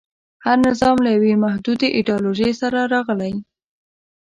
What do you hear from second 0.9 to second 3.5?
له یوې محدودې ایډیالوژۍ سره راغلی.